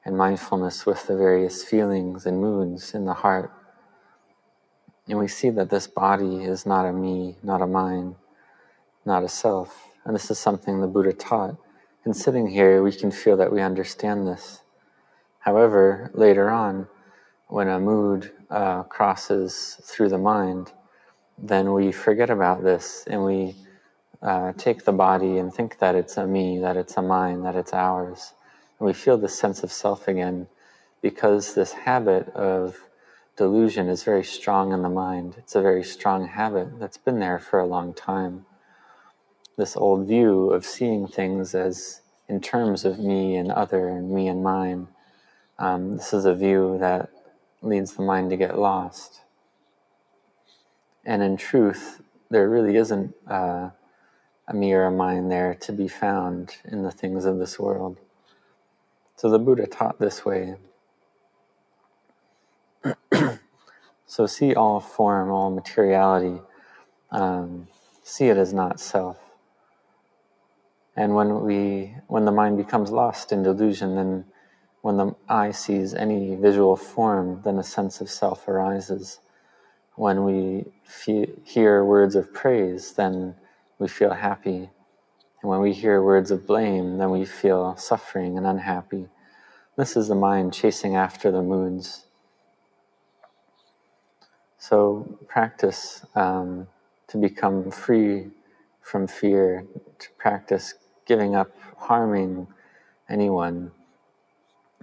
and 0.07 0.17
mindfulness 0.17 0.87
with 0.87 1.07
the 1.07 1.19
various 1.19 1.63
feelings 1.63 2.25
and 2.25 2.41
moods 2.41 2.95
in 2.95 3.05
the 3.05 3.13
heart. 3.13 3.53
And 5.07 5.19
we 5.19 5.29
see 5.29 5.51
that 5.51 5.69
this 5.69 5.87
body 5.87 6.45
is 6.45 6.65
not 6.65 6.87
a 6.87 6.95
me, 6.95 7.37
not 7.43 7.61
a 7.61 7.67
mine, 7.67 8.17
not 9.05 9.23
a 9.23 9.29
self. 9.29 9.91
And 10.07 10.15
this 10.15 10.31
is 10.31 10.39
something 10.39 10.81
the 10.81 10.87
Buddha 10.87 11.13
taught. 11.13 11.57
And 12.07 12.17
sitting 12.17 12.47
here, 12.47 12.83
we 12.83 12.91
can 12.91 13.11
feel 13.11 13.37
that 13.37 13.53
we 13.53 13.61
understand 13.61 14.27
this. 14.27 14.62
However, 15.43 16.11
later 16.15 16.51
on, 16.51 16.87
when 17.49 17.69
a 17.69 17.81
mood 17.81 18.31
uh, 18.49 18.85
crosses 18.85 19.81
through 19.83 20.09
the 20.09 20.19
mind, 20.19 20.73
then 21.37 21.73
we 21.73 21.91
forget 21.91 22.31
about 22.31 22.63
this 22.63 23.05
and 23.09 23.25
we 23.25 23.57
uh, 24.23 24.53
take 24.53 24.85
the 24.85 24.93
body 24.93 25.39
and 25.39 25.53
think 25.53 25.79
that 25.81 25.97
it's 25.97 26.17
a 26.17 26.27
me, 26.27 26.61
that 26.61 26.77
it's 26.77 26.97
a 26.97 27.03
mine, 27.03 27.43
that 27.43 27.57
it's 27.57 27.73
ours. 27.73 28.35
And 28.79 28.87
we 28.87 28.93
feel 28.93 29.19
this 29.19 29.37
sense 29.37 29.65
of 29.65 29.73
self 29.73 30.07
again 30.07 30.47
because 31.01 31.55
this 31.55 31.73
habit 31.73 32.29
of 32.31 32.79
delusion 33.37 33.89
is 33.89 34.05
very 34.05 34.23
strong 34.23 34.73
in 34.73 34.83
the 34.83 34.89
mind. 34.89 35.35
It's 35.39 35.57
a 35.57 35.61
very 35.61 35.83
strong 35.83 36.29
habit 36.29 36.79
that's 36.79 36.99
been 36.99 37.19
there 37.19 37.41
for 37.41 37.59
a 37.59 37.67
long 37.67 37.95
time. 37.95 38.47
This 39.57 39.77
old 39.77 40.07
view 40.07 40.51
of 40.51 40.65
seeing 40.65 41.09
things 41.09 41.55
as 41.55 42.01
in 42.29 42.41
terms 42.41 42.85
of 42.85 43.01
me 43.01 43.35
and 43.35 43.51
other 43.51 43.89
and 43.89 44.11
me 44.11 44.29
and 44.29 44.45
mine. 44.45 44.87
Um, 45.63 45.97
this 45.97 46.13
is 46.13 46.25
a 46.25 46.35
view 46.35 46.77
that 46.81 47.11
leads 47.63 47.93
the 47.93 48.03
mind 48.03 48.31
to 48.31 48.37
get 48.37 48.59
lost. 48.59 49.21
And 51.05 51.23
in 51.23 51.37
truth, 51.37 52.03
there 52.31 52.51
really 52.51 52.75
isn't 52.75 53.15
uh, 53.29 53.71
a 54.49 54.55
mirror 54.55 54.91
mind 54.91 55.31
there 55.31 55.55
to 55.61 55.73
be 55.73 55.87
found 55.87 56.57
in 56.65 56.83
the 56.83 56.91
things 56.91 57.25
of 57.27 57.39
this 57.39 57.61
world. 57.61 57.97
So 59.15 59.31
the 59.31 59.39
Buddha 59.39 59.69
taught 59.69 60.01
this 60.01 60.25
way. 60.25 60.57
so 64.07 64.27
see 64.27 64.57
all 64.57 64.81
form, 64.81 65.31
all 65.31 65.53
materiality, 65.53 66.41
um, 67.13 67.69
see 68.03 68.27
it 68.27 68.37
as 68.37 68.53
not 68.53 68.81
self. 68.81 69.21
And 70.97 71.15
when 71.15 71.43
we, 71.43 71.95
when 72.09 72.25
the 72.25 72.33
mind 72.33 72.57
becomes 72.57 72.91
lost 72.91 73.31
in 73.31 73.45
delusion, 73.45 73.95
then 73.95 74.25
when 74.83 74.99
the 74.99 75.17
eye 75.29 75.53
sees 75.53 75.95
any 75.95 76.37
visual 76.37 76.77
form, 76.77 77.43
then 77.45 77.59
a 77.59 77.65
sense 77.65 78.01
of 78.03 78.11
self 78.11 78.49
arises. 78.49 79.21
When 79.97 80.25
we 80.25 80.67
fe- 80.85 81.35
hear 81.45 81.85
words 81.85 82.17
of 82.17 82.35
praise, 82.35 82.93
then 82.95 83.37
we 83.79 83.89
feel 83.89 84.13
happy. 84.15 84.71
And 85.43 85.51
when 85.51 85.61
we 85.61 85.73
hear 85.73 86.03
words 86.03 86.31
of 86.31 86.47
blame, 86.47 86.99
then 86.99 87.11
we 87.11 87.25
feel 87.25 87.77
suffering 87.77 88.39
and 88.39 88.47
unhappy. 88.47 89.09
This 89.77 89.97
is 89.97 90.09
the 90.09 90.15
mind 90.17 90.55
chasing 90.55 90.97
after 90.97 91.31
the 91.31 91.43
moods. 91.43 92.07
So 94.59 95.19
practice 95.29 96.07
um, 96.15 96.69
to 97.09 97.19
become 97.19 97.71
free 97.71 98.31
from 98.81 99.07
fear, 99.07 99.67
to 100.01 100.11
practice 100.19 100.75
giving 101.07 101.35
up 101.37 101.51
harming 101.79 102.49
anyone, 103.09 103.73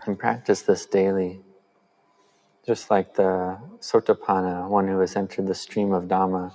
and 0.05 0.17
practice 0.17 0.61
this 0.61 0.85
daily. 0.85 1.41
Just 2.65 2.91
like 2.91 3.15
the 3.15 3.57
Sotapanna, 3.79 4.67
one 4.67 4.87
who 4.87 4.99
has 4.99 5.15
entered 5.15 5.47
the 5.47 5.55
stream 5.55 5.93
of 5.93 6.03
Dhamma, 6.03 6.53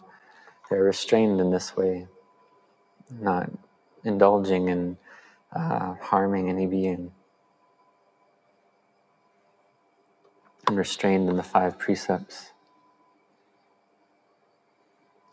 they're 0.71 0.83
restrained 0.83 1.41
in 1.41 1.51
this 1.51 1.77
way 1.77 2.07
not 3.11 3.51
indulging 4.05 4.69
in 4.69 4.97
uh, 5.55 5.95
harming 6.01 6.49
any 6.49 6.67
being. 6.67 7.13
And 10.67 10.77
restrained 10.77 11.29
in 11.29 11.37
the 11.37 11.43
five 11.43 11.79
precepts. 11.79 12.51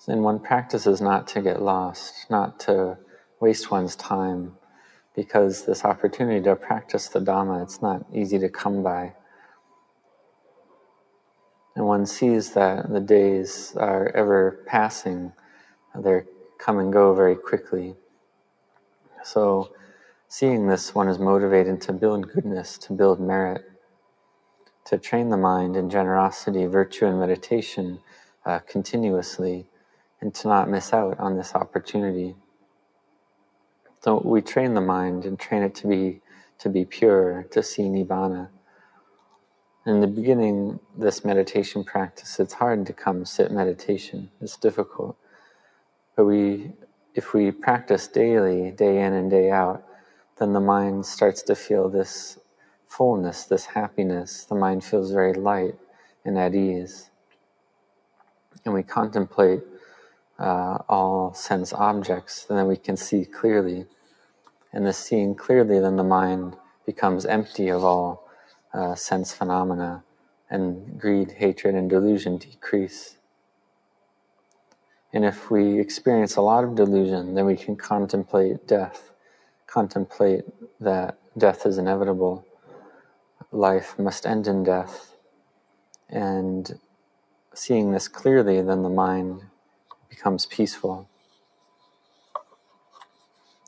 And 0.08 0.24
one 0.24 0.40
practices 0.40 1.00
not 1.00 1.28
to 1.30 1.42
get 1.42 1.62
lost, 1.62 2.30
not 2.30 2.60
to 2.62 2.98
waste 3.40 3.72
one's 3.72 3.96
time, 3.96 4.58
because 5.16 5.66
this 5.66 5.84
opportunity 5.84 6.42
to 6.44 6.56
practice 6.56 7.08
the 7.08 7.20
Dhamma, 7.20 7.64
it's 7.64 7.82
not 7.82 8.06
easy 8.14 8.40
to 8.40 8.50
come 8.50 8.82
by. 8.84 9.14
And 11.76 11.86
one 11.86 12.06
sees 12.06 12.54
that 12.54 12.92
the 12.92 13.00
days 13.00 13.74
are 13.78 14.10
ever 14.10 14.64
passing, 14.68 15.34
they're 15.96 16.26
come 16.62 16.78
and 16.78 16.94
go 16.94 17.14
very 17.14 17.36
quickly. 17.36 17.96
So, 19.24 19.72
seeing 20.28 20.68
this, 20.68 20.94
one 20.94 21.08
is 21.08 21.18
motivated 21.18 21.82
to 21.82 21.94
build 21.94 22.32
goodness, 22.32 22.78
to 22.80 22.94
build 22.94 23.20
merit, 23.20 23.64
to 24.86 24.98
train 24.98 25.30
the 25.30 25.38
mind 25.38 25.76
in 25.76 25.90
generosity, 25.90 26.66
virtue, 26.68 27.08
and 27.08 27.20
meditation 27.20 28.00
uh, 28.46 28.60
continuously, 28.60 29.66
and 30.22 30.34
to 30.36 30.48
not 30.48 30.70
miss 30.70 30.94
out 30.94 31.20
on 31.20 31.36
this 31.36 31.56
opportunity. 31.56 32.36
So 34.02 34.22
we 34.26 34.42
train 34.42 34.74
the 34.74 34.82
mind 34.82 35.26
and 35.26 35.40
train 35.40 35.62
it 35.62 35.76
to 35.76 35.88
be 35.88 36.22
to 36.60 36.70
be 36.70 36.86
pure, 36.86 37.48
to 37.52 37.64
see 37.64 37.84
nibbana. 37.84 38.50
In 39.86 40.00
the 40.00 40.08
beginning, 40.08 40.80
this 40.96 41.26
meditation 41.26 41.84
practice, 41.84 42.40
it's 42.40 42.54
hard 42.54 42.86
to 42.86 42.94
come 42.94 43.26
sit 43.26 43.52
meditation. 43.52 44.30
It's 44.40 44.58
difficult. 44.58 45.18
But 46.16 46.26
we, 46.26 46.74
if 47.16 47.34
we 47.34 47.50
practice 47.50 48.08
daily, 48.08 48.70
day 48.70 49.02
in 49.02 49.14
and 49.14 49.32
day 49.32 49.50
out, 49.50 49.84
then 50.38 50.54
the 50.54 50.60
mind 50.60 51.08
starts 51.08 51.42
to 51.44 51.56
feel 51.56 51.90
this 51.90 52.38
fullness, 52.88 53.46
this 53.46 53.66
happiness. 53.66 54.46
The 54.46 54.56
mind 54.56 54.84
feels 54.84 55.12
very 55.12 55.34
light 55.34 55.76
and 56.24 56.38
at 56.38 56.54
ease. 56.54 57.10
and 58.66 58.74
we 58.76 58.84
contemplate 58.84 59.64
uh, 60.42 60.80
all 60.90 61.34
sense 61.34 61.72
objects, 61.72 62.46
then 62.46 62.68
we 62.68 62.76
can 62.76 62.98
see 62.98 63.26
clearly. 63.26 63.86
And 64.74 64.88
the 64.88 64.94
seeing 64.94 65.36
clearly, 65.36 65.80
then 65.80 65.98
the 65.98 66.04
mind 66.04 66.56
becomes 66.86 67.26
empty 67.26 67.70
of 67.70 67.84
all 67.84 68.28
uh, 68.74 68.96
sense 68.96 69.34
phenomena, 69.34 70.04
and 70.50 71.00
greed, 71.00 71.34
hatred, 71.34 71.76
and 71.76 71.90
delusion 71.90 72.38
decrease. 72.38 73.18
And 75.14 75.26
if 75.26 75.52
we 75.52 75.80
experience 75.80 76.36
a 76.38 76.42
lot 76.42 76.64
of 76.64 76.76
delusion, 76.76 77.36
then 77.36 77.46
we 77.46 77.56
can 77.56 77.76
contemplate 77.76 78.68
death, 78.68 79.12
contemplate 79.68 80.46
that 80.80 81.20
death 81.38 81.66
is 81.66 81.78
inevitable, 81.78 82.46
life 83.52 84.00
must 84.00 84.26
end 84.26 84.48
in 84.48 84.64
death. 84.64 85.16
And 86.10 86.80
seeing 87.54 87.92
this 87.92 88.08
clearly, 88.08 88.62
then 88.62 88.82
the 88.82 88.90
mind 88.90 89.44
becomes 90.12 90.46
peaceful. 90.46 91.10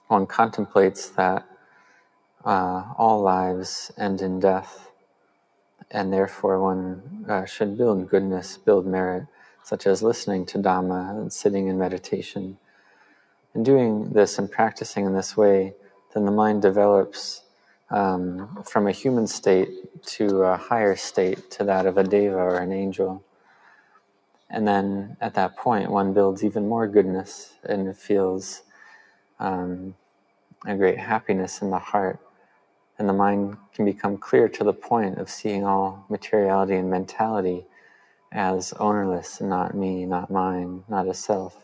One 0.09 0.27
contemplates 0.27 1.09
that 1.11 1.47
uh, 2.45 2.83
all 2.97 3.21
lives 3.23 3.91
end 3.97 4.21
in 4.21 4.39
death, 4.39 4.91
and 5.89 6.13
therefore 6.13 6.61
one 6.61 7.25
uh, 7.29 7.45
should 7.45 7.77
build 7.77 8.09
goodness, 8.09 8.57
build 8.57 8.85
merit, 8.85 9.25
such 9.63 9.87
as 9.87 10.03
listening 10.03 10.45
to 10.47 10.59
Dhamma 10.59 11.11
and 11.11 11.33
sitting 11.33 11.67
in 11.67 11.79
meditation. 11.79 12.57
And 13.53 13.65
doing 13.65 14.09
this 14.09 14.37
and 14.39 14.51
practicing 14.51 15.05
in 15.05 15.13
this 15.13 15.37
way, 15.37 15.73
then 16.13 16.25
the 16.25 16.31
mind 16.31 16.61
develops 16.61 17.43
um, 17.89 18.63
from 18.65 18.87
a 18.87 18.91
human 18.91 19.27
state 19.27 19.69
to 20.17 20.43
a 20.43 20.57
higher 20.57 20.95
state, 20.95 21.51
to 21.51 21.63
that 21.65 21.85
of 21.85 21.97
a 21.97 22.03
deva 22.03 22.35
or 22.37 22.57
an 22.57 22.73
angel. 22.73 23.23
And 24.53 24.67
then 24.67 25.17
at 25.19 25.33
that 25.33 25.57
point, 25.57 25.89
one 25.89 26.13
builds 26.13 26.43
even 26.43 26.69
more 26.69 26.87
goodness 26.87 27.55
and 27.63 27.97
feels 27.97 28.61
um, 29.39 29.95
a 30.65 30.75
great 30.75 30.99
happiness 30.99 31.63
in 31.63 31.71
the 31.71 31.79
heart. 31.79 32.19
And 32.99 33.09
the 33.09 33.13
mind 33.13 33.57
can 33.73 33.83
become 33.83 34.15
clear 34.17 34.47
to 34.49 34.63
the 34.63 34.71
point 34.71 35.17
of 35.17 35.27
seeing 35.27 35.65
all 35.65 36.05
materiality 36.07 36.75
and 36.75 36.87
mentality 36.87 37.65
as 38.31 38.73
ownerless, 38.73 39.41
not 39.41 39.73
me, 39.75 40.05
not 40.05 40.29
mine, 40.29 40.83
not 40.87 41.07
a 41.07 41.15
self. 41.15 41.57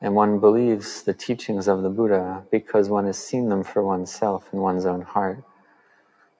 And 0.00 0.14
one 0.14 0.40
believes 0.40 1.02
the 1.02 1.12
teachings 1.12 1.68
of 1.68 1.82
the 1.82 1.90
Buddha 1.90 2.44
because 2.50 2.88
one 2.88 3.04
has 3.04 3.18
seen 3.18 3.50
them 3.50 3.64
for 3.64 3.82
oneself 3.84 4.48
in 4.50 4.60
one's 4.60 4.86
own 4.86 5.02
heart. 5.02 5.44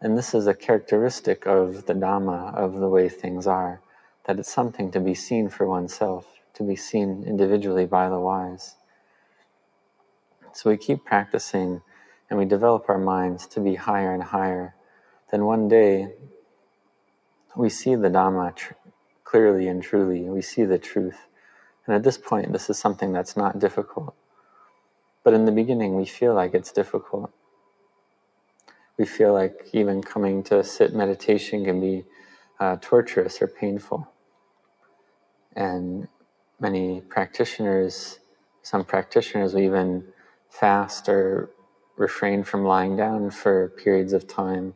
And 0.00 0.16
this 0.16 0.32
is 0.32 0.46
a 0.46 0.54
characteristic 0.54 1.46
of 1.46 1.84
the 1.84 1.92
Dhamma, 1.92 2.54
of 2.54 2.80
the 2.80 2.88
way 2.88 3.10
things 3.10 3.46
are, 3.46 3.82
that 4.24 4.38
it's 4.38 4.52
something 4.52 4.90
to 4.92 5.00
be 5.00 5.14
seen 5.14 5.48
for 5.48 5.66
oneself, 5.66 6.26
to 6.54 6.62
be 6.62 6.76
seen 6.76 7.24
individually 7.26 7.86
by 7.86 8.08
the 8.08 8.18
wise. 8.18 8.76
So 10.52 10.70
we 10.70 10.76
keep 10.76 11.04
practicing 11.04 11.82
and 12.28 12.38
we 12.38 12.44
develop 12.44 12.88
our 12.88 12.98
minds 12.98 13.46
to 13.48 13.60
be 13.60 13.76
higher 13.76 14.12
and 14.12 14.22
higher. 14.22 14.74
Then 15.30 15.44
one 15.44 15.68
day 15.68 16.12
we 17.56 17.68
see 17.68 17.94
the 17.94 18.08
Dhamma 18.08 18.54
tr- 18.54 18.74
clearly 19.24 19.68
and 19.68 19.82
truly, 19.82 20.22
we 20.22 20.42
see 20.42 20.64
the 20.64 20.78
truth. 20.78 21.26
And 21.86 21.94
at 21.94 22.02
this 22.02 22.18
point, 22.18 22.52
this 22.52 22.70
is 22.70 22.78
something 22.78 23.12
that's 23.12 23.36
not 23.36 23.58
difficult. 23.58 24.14
But 25.22 25.34
in 25.34 25.44
the 25.44 25.52
beginning, 25.52 25.96
we 25.96 26.04
feel 26.04 26.34
like 26.34 26.54
it's 26.54 26.72
difficult. 26.72 27.32
We 28.96 29.06
feel 29.06 29.32
like 29.32 29.68
even 29.72 30.02
coming 30.02 30.42
to 30.44 30.62
sit 30.62 30.94
meditation 30.94 31.64
can 31.64 31.80
be 31.80 32.04
uh, 32.60 32.76
torturous 32.80 33.42
or 33.42 33.48
painful. 33.48 34.08
And 35.56 36.08
many 36.60 37.00
practitioners, 37.00 38.20
some 38.62 38.84
practitioners 38.84 39.54
will 39.54 39.62
even 39.62 40.04
fast 40.50 41.08
or 41.08 41.50
refrain 41.96 42.44
from 42.44 42.64
lying 42.64 42.96
down 42.96 43.30
for 43.30 43.70
periods 43.70 44.12
of 44.12 44.28
time. 44.28 44.74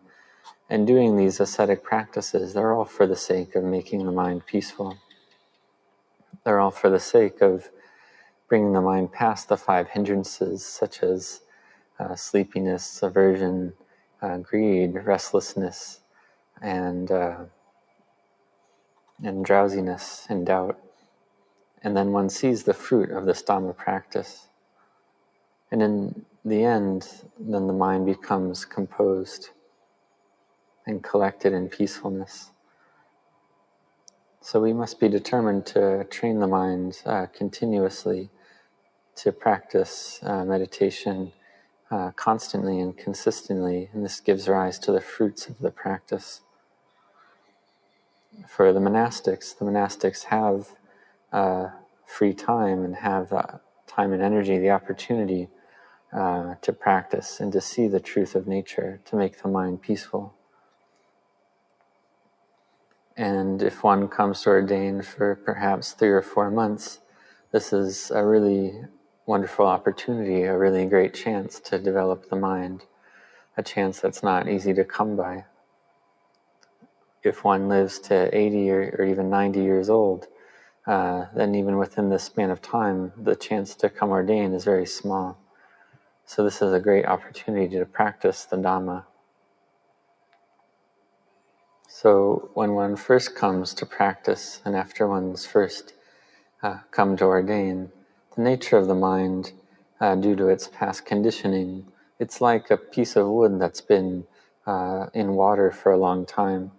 And 0.68 0.87
doing 0.87 1.16
these 1.16 1.40
ascetic 1.40 1.85
practices, 1.85 2.54
they're 2.54 2.72
all 2.72 2.87
for 2.87 3.06
the 3.06 3.16
sake 3.16 3.54
of 3.54 3.64
making 3.64 4.04
the 4.06 4.12
mind 4.12 4.46
peaceful. 4.46 4.96
They're 6.44 6.61
all 6.61 6.70
for 6.70 6.90
the 6.90 7.00
sake 7.00 7.40
of 7.42 7.70
bringing 8.48 8.72
the 8.72 8.80
mind 8.80 9.12
past 9.12 9.48
the 9.48 9.56
five 9.56 9.88
hindrances, 9.90 10.64
such 10.64 11.02
as 11.02 11.42
uh, 11.98 12.14
sleepiness, 12.14 13.02
aversion, 13.02 13.74
uh, 14.22 14.38
greed, 14.38 14.94
restlessness, 15.04 16.00
and 16.62 17.11
uh, 17.11 17.44
and 19.24 19.44
drowsiness 19.44 20.26
and 20.28 20.46
doubt. 20.46 20.78
And 21.82 21.96
then 21.96 22.12
one 22.12 22.30
sees 22.30 22.64
the 22.64 22.74
fruit 22.74 23.10
of 23.10 23.26
this 23.26 23.42
Dhamma 23.42 23.76
practice. 23.76 24.48
And 25.70 25.82
in 25.82 26.24
the 26.44 26.64
end, 26.64 27.08
then 27.38 27.66
the 27.66 27.72
mind 27.72 28.06
becomes 28.06 28.64
composed 28.64 29.50
and 30.87 31.02
collected 31.02 31.52
in 31.52 31.68
peacefulness. 31.68 32.50
So 34.40 34.60
we 34.60 34.74
must 34.74 35.00
be 35.00 35.08
determined 35.08 35.64
to 35.66 36.04
train 36.04 36.38
the 36.40 36.46
mind 36.46 37.00
uh, 37.06 37.26
continuously 37.26 38.30
to 39.16 39.32
practice 39.32 40.20
uh, 40.22 40.44
meditation 40.44 41.32
uh, 41.90 42.10
constantly 42.10 42.78
and 42.80 42.96
consistently, 42.96 43.88
and 43.92 44.04
this 44.04 44.20
gives 44.20 44.48
rise 44.48 44.78
to 44.80 44.92
the 44.92 45.00
fruits 45.00 45.46
of 45.48 45.60
the 45.60 45.70
practice. 45.70 46.42
For 48.48 48.72
the 48.72 48.80
monastics, 48.80 49.56
the 49.56 49.64
monastics 49.64 50.24
have 50.24 50.68
uh, 51.32 51.70
free 52.06 52.34
time 52.34 52.84
and 52.84 52.96
have 52.96 53.30
the 53.30 53.60
time 53.86 54.12
and 54.12 54.22
energy, 54.22 54.58
the 54.58 54.70
opportunity 54.70 55.48
uh, 56.12 56.54
to 56.62 56.72
practice 56.72 57.40
and 57.40 57.52
to 57.52 57.60
see 57.60 57.88
the 57.88 58.00
truth 58.00 58.34
of 58.34 58.46
nature, 58.46 59.00
to 59.06 59.16
make 59.16 59.42
the 59.42 59.48
mind 59.48 59.82
peaceful. 59.82 60.34
And 63.16 63.62
if 63.62 63.84
one 63.84 64.08
comes 64.08 64.42
to 64.42 64.50
ordain 64.50 65.02
for 65.02 65.36
perhaps 65.36 65.92
three 65.92 66.10
or 66.10 66.22
four 66.22 66.50
months, 66.50 67.00
this 67.52 67.72
is 67.72 68.10
a 68.10 68.24
really 68.24 68.82
wonderful 69.26 69.66
opportunity, 69.66 70.42
a 70.42 70.58
really 70.58 70.84
great 70.86 71.14
chance 71.14 71.60
to 71.60 71.78
develop 71.78 72.28
the 72.28 72.36
mind, 72.36 72.82
a 73.56 73.62
chance 73.62 74.00
that's 74.00 74.22
not 74.22 74.48
easy 74.48 74.74
to 74.74 74.84
come 74.84 75.16
by. 75.16 75.44
If 77.24 77.42
one 77.42 77.68
lives 77.68 77.98
to 78.00 78.37
80 78.37 78.70
or, 78.70 78.96
or 78.98 79.04
even 79.04 79.30
90 79.30 79.60
years 79.60 79.88
old, 79.88 80.26
uh, 80.87 81.26
then 81.34 81.54
even 81.54 81.78
within 81.78 82.10
this 82.10 82.24
span 82.24 82.50
of 82.50 82.60
time, 82.60 83.12
the 83.16 83.34
chance 83.34 83.74
to 83.76 83.88
come 83.88 84.10
ordain 84.10 84.52
is 84.52 84.64
very 84.64 84.87
small. 84.87 85.38
So 86.26 86.44
this 86.44 86.60
is 86.60 86.72
a 86.72 86.80
great 86.80 87.06
opportunity 87.06 87.78
to 87.78 87.87
practice 87.87 88.44
the 88.44 88.56
Dhamma. 88.56 89.04
So 91.88 92.50
when 92.54 92.72
one 92.74 92.96
first 92.96 93.34
comes 93.34 93.72
to 93.74 93.87
practice 93.87 94.60
and 94.64 94.74
after 94.74 95.06
one's 95.06 95.46
first 95.46 95.94
uh, 96.62 96.78
come 96.90 97.16
to 97.18 97.24
ordain, 97.24 97.92
the 98.37 98.42
nature 98.42 98.76
of 98.76 98.88
the 98.88 98.94
mind, 98.94 99.52
uh, 100.00 100.14
due 100.16 100.34
to 100.37 100.48
its 100.48 100.66
past 100.68 101.06
conditioning, 101.06 101.87
it's 102.18 102.40
like 102.40 102.70
a 102.70 102.76
piece 102.76 103.16
of 103.16 103.28
wood 103.28 103.60
that's 103.60 103.80
been 103.80 104.26
uh, 104.66 105.06
in 105.14 105.34
water 105.34 105.70
for 105.70 105.92
a 105.92 105.96
long 105.96 106.26
time. 106.26 106.72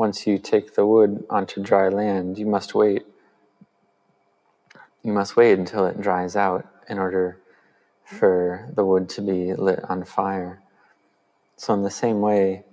Once 0.00 0.26
you 0.26 0.38
take 0.38 0.76
the 0.76 0.86
wood 0.86 1.26
onto 1.28 1.62
dry 1.62 1.86
land, 1.86 2.38
you 2.38 2.46
must 2.46 2.74
wait. 2.74 3.04
You 5.02 5.12
must 5.12 5.36
wait 5.36 5.58
until 5.58 5.84
it 5.84 6.00
dries 6.00 6.34
out 6.36 6.66
in 6.88 6.98
order 6.98 7.36
for 8.02 8.66
the 8.74 8.82
wood 8.82 9.10
to 9.10 9.20
be 9.20 9.52
lit 9.52 9.84
on 9.90 10.04
fire. 10.04 10.62
So, 11.58 11.74
in 11.74 11.82
the 11.82 11.90
same 11.90 12.22
way, 12.22 12.64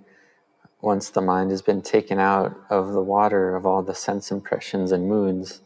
once 0.80 1.10
the 1.10 1.20
mind 1.20 1.50
has 1.50 1.60
been 1.60 1.82
taken 1.82 2.18
out 2.18 2.58
of 2.70 2.94
the 2.94 3.02
water 3.02 3.54
of 3.54 3.66
all 3.66 3.82
the 3.82 3.94
sense 3.94 4.30
impressions 4.30 4.90
and 4.90 5.06
moods, 5.06 5.60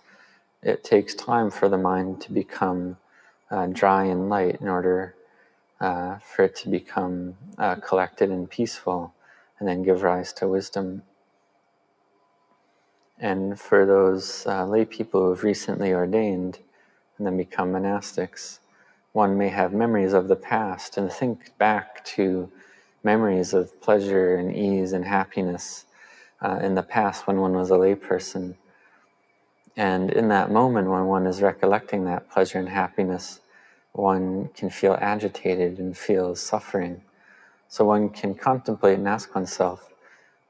it 0.64 0.82
takes 0.82 1.14
time 1.14 1.48
for 1.48 1.68
the 1.68 1.78
mind 1.78 2.20
to 2.22 2.32
become 2.32 2.96
uh, 3.52 3.66
dry 3.66 4.02
and 4.02 4.28
light 4.28 4.60
in 4.60 4.66
order 4.66 5.14
uh, 5.80 6.18
for 6.18 6.46
it 6.46 6.56
to 6.56 6.68
become 6.68 7.36
uh, 7.56 7.76
collected 7.76 8.30
and 8.30 8.50
peaceful 8.50 9.14
and 9.60 9.68
then 9.68 9.84
give 9.84 10.02
rise 10.02 10.32
to 10.32 10.48
wisdom. 10.48 11.02
And 13.22 13.58
for 13.58 13.86
those 13.86 14.44
uh, 14.48 14.66
lay 14.66 14.84
people 14.84 15.22
who 15.22 15.30
have 15.30 15.44
recently 15.44 15.92
ordained 15.92 16.58
and 17.16 17.26
then 17.26 17.36
become 17.36 17.72
monastics, 17.72 18.58
one 19.12 19.38
may 19.38 19.48
have 19.48 19.72
memories 19.72 20.12
of 20.12 20.26
the 20.26 20.34
past 20.34 20.96
and 20.96 21.10
think 21.10 21.56
back 21.56 22.04
to 22.16 22.50
memories 23.04 23.54
of 23.54 23.80
pleasure 23.80 24.34
and 24.34 24.52
ease 24.54 24.92
and 24.92 25.04
happiness 25.04 25.84
uh, 26.40 26.58
in 26.60 26.74
the 26.74 26.82
past 26.82 27.28
when 27.28 27.40
one 27.40 27.52
was 27.52 27.70
a 27.70 27.74
layperson. 27.74 28.56
And 29.76 30.10
in 30.10 30.26
that 30.28 30.50
moment, 30.50 30.88
when 30.88 31.06
one 31.06 31.28
is 31.28 31.40
recollecting 31.40 32.04
that 32.06 32.28
pleasure 32.28 32.58
and 32.58 32.68
happiness, 32.68 33.38
one 33.92 34.48
can 34.48 34.68
feel 34.68 34.98
agitated 35.00 35.78
and 35.78 35.96
feel 35.96 36.34
suffering. 36.34 37.02
So 37.68 37.84
one 37.84 38.08
can 38.08 38.34
contemplate 38.34 38.98
and 38.98 39.06
ask 39.06 39.32
oneself, 39.32 39.90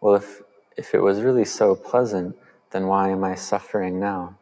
well, 0.00 0.14
if, 0.14 0.40
if 0.78 0.94
it 0.94 1.02
was 1.02 1.20
really 1.20 1.44
so 1.44 1.74
pleasant, 1.74 2.34
then 2.72 2.86
why 2.86 3.10
am 3.10 3.22
I 3.22 3.34
suffering 3.34 4.00
now? 4.00 4.38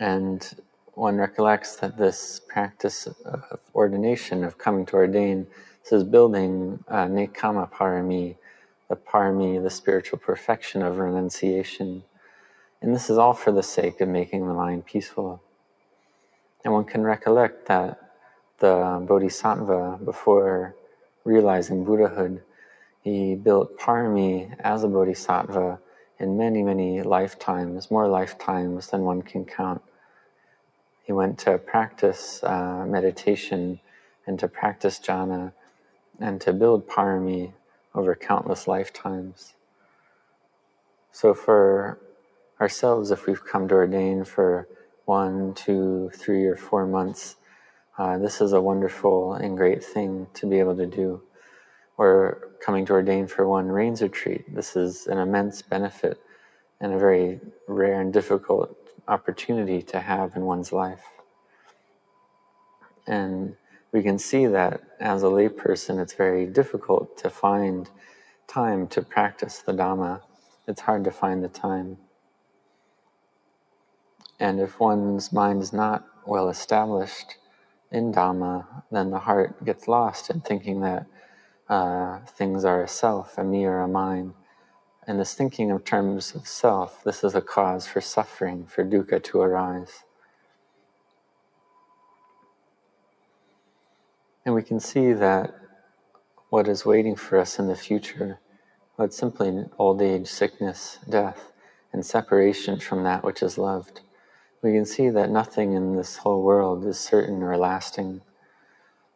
And 0.00 0.46
one 0.94 1.16
recollects 1.16 1.76
that 1.76 1.96
this 1.96 2.40
practice 2.48 3.06
of 3.06 3.60
ordination, 3.74 4.44
of 4.44 4.58
coming 4.58 4.86
to 4.86 4.96
ordain, 4.96 5.46
this 5.82 5.92
is 5.92 6.04
building 6.04 6.82
uh, 6.88 7.06
nekkhamma 7.06 7.70
parami, 7.70 8.36
the 8.88 8.96
parami, 8.96 9.62
the 9.62 9.70
spiritual 9.70 10.18
perfection 10.18 10.82
of 10.82 10.98
renunciation. 10.98 12.04
And 12.80 12.94
this 12.94 13.08
is 13.08 13.18
all 13.18 13.34
for 13.34 13.52
the 13.52 13.62
sake 13.62 14.00
of 14.00 14.08
making 14.08 14.46
the 14.46 14.54
mind 14.54 14.86
peaceful. 14.86 15.42
And 16.64 16.72
one 16.72 16.84
can 16.84 17.02
recollect 17.02 17.66
that 17.66 18.00
the 18.58 19.04
Bodhisattva, 19.06 20.00
before 20.04 20.74
realizing 21.24 21.84
Buddhahood, 21.84 22.42
he 23.02 23.34
built 23.34 23.78
parami 23.78 24.56
as 24.60 24.82
a 24.82 24.88
Bodhisattva 24.88 25.80
in 26.24 26.38
many, 26.38 26.62
many 26.62 27.02
lifetimes, 27.02 27.90
more 27.90 28.08
lifetimes 28.08 28.86
than 28.88 29.02
one 29.02 29.20
can 29.20 29.44
count. 29.44 29.82
He 31.02 31.12
went 31.12 31.38
to 31.40 31.58
practice 31.58 32.42
uh, 32.42 32.86
meditation 32.88 33.80
and 34.26 34.38
to 34.38 34.48
practice 34.48 34.98
jhana 34.98 35.52
and 36.18 36.40
to 36.40 36.54
build 36.54 36.88
parami 36.88 37.52
over 37.94 38.14
countless 38.14 38.66
lifetimes. 38.66 39.52
So, 41.12 41.34
for 41.34 41.98
ourselves, 42.58 43.10
if 43.10 43.26
we've 43.26 43.44
come 43.44 43.68
to 43.68 43.74
ordain 43.74 44.24
for 44.24 44.66
one, 45.04 45.52
two, 45.52 46.10
three, 46.14 46.46
or 46.46 46.56
four 46.56 46.86
months, 46.86 47.36
uh, 47.98 48.16
this 48.16 48.40
is 48.40 48.54
a 48.54 48.62
wonderful 48.62 49.34
and 49.34 49.58
great 49.58 49.84
thing 49.84 50.26
to 50.34 50.46
be 50.46 50.58
able 50.58 50.76
to 50.76 50.86
do. 50.86 51.20
Or 51.96 52.50
coming 52.60 52.86
to 52.86 52.92
ordain 52.92 53.26
for 53.26 53.46
one 53.46 53.68
rains 53.68 54.02
retreat, 54.02 54.52
this 54.52 54.76
is 54.76 55.06
an 55.06 55.18
immense 55.18 55.62
benefit 55.62 56.20
and 56.80 56.92
a 56.92 56.98
very 56.98 57.40
rare 57.68 58.00
and 58.00 58.12
difficult 58.12 58.76
opportunity 59.06 59.80
to 59.82 60.00
have 60.00 60.34
in 60.34 60.44
one's 60.44 60.72
life. 60.72 61.04
And 63.06 63.56
we 63.92 64.02
can 64.02 64.18
see 64.18 64.46
that 64.46 64.80
as 64.98 65.22
a 65.22 65.26
layperson, 65.26 66.00
it's 66.00 66.14
very 66.14 66.46
difficult 66.46 67.16
to 67.18 67.30
find 67.30 67.88
time 68.48 68.88
to 68.88 69.02
practice 69.02 69.58
the 69.58 69.72
Dhamma. 69.72 70.22
It's 70.66 70.80
hard 70.80 71.04
to 71.04 71.10
find 71.10 71.44
the 71.44 71.48
time. 71.48 71.98
And 74.40 74.60
if 74.60 74.80
one's 74.80 75.32
mind 75.32 75.62
is 75.62 75.72
not 75.72 76.04
well 76.26 76.48
established 76.48 77.36
in 77.92 78.12
Dhamma, 78.12 78.66
then 78.90 79.10
the 79.10 79.20
heart 79.20 79.64
gets 79.64 79.86
lost 79.86 80.30
in 80.30 80.40
thinking 80.40 80.80
that 80.80 81.06
uh, 81.68 82.18
things 82.26 82.64
are 82.64 82.82
a 82.82 82.88
self, 82.88 83.38
a 83.38 83.44
me, 83.44 83.64
or 83.64 83.80
a 83.80 83.88
mine. 83.88 84.34
And 85.06 85.20
this 85.20 85.34
thinking 85.34 85.70
in 85.70 85.78
terms 85.80 86.34
of 86.34 86.46
self, 86.46 87.04
this 87.04 87.24
is 87.24 87.34
a 87.34 87.40
cause 87.40 87.86
for 87.86 88.00
suffering, 88.00 88.66
for 88.66 88.84
dukkha 88.84 89.22
to 89.24 89.40
arise. 89.40 90.04
And 94.44 94.54
we 94.54 94.62
can 94.62 94.80
see 94.80 95.12
that 95.12 95.54
what 96.50 96.68
is 96.68 96.84
waiting 96.84 97.16
for 97.16 97.38
us 97.38 97.58
in 97.58 97.66
the 97.66 97.76
future, 97.76 98.38
well, 98.96 99.06
it's 99.06 99.16
simply 99.16 99.64
old 99.78 100.00
age, 100.00 100.28
sickness, 100.28 100.98
death, 101.08 101.52
and 101.92 102.04
separation 102.04 102.78
from 102.78 103.02
that 103.04 103.24
which 103.24 103.42
is 103.42 103.58
loved. 103.58 104.00
We 104.62 104.72
can 104.72 104.84
see 104.84 105.08
that 105.10 105.30
nothing 105.30 105.72
in 105.72 105.96
this 105.96 106.18
whole 106.18 106.42
world 106.42 106.86
is 106.86 106.98
certain 106.98 107.42
or 107.42 107.56
lasting. 107.56 108.22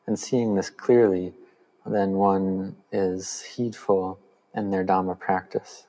And 0.06 0.18
seeing 0.18 0.54
this 0.54 0.70
clearly, 0.70 1.34
then 1.92 2.12
one 2.12 2.76
is 2.92 3.42
heedful 3.42 4.18
in 4.54 4.70
their 4.70 4.84
Dhamma 4.84 5.18
practice. 5.18 5.86